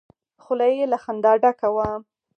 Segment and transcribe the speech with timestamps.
[0.43, 1.87] خوله يې له خندا ډکه وه.